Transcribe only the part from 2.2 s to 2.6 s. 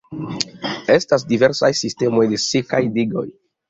de